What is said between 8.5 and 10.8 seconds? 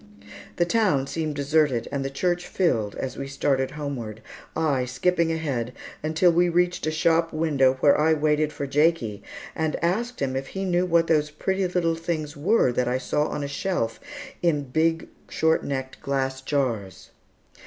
for Jakie and asked him if he